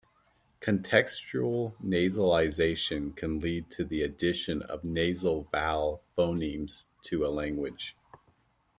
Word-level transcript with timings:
Contextual 0.61 1.75
nasalization 1.75 3.15
can 3.15 3.39
lead 3.39 3.69
to 3.69 3.85
the 3.85 4.01
addition 4.01 4.63
of 4.63 4.83
nasal 4.83 5.43
vowel 5.43 6.01
phonemes 6.17 6.87
to 7.03 7.23
a 7.23 7.27
language. 7.29 7.95